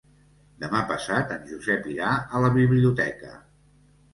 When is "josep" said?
1.51-1.85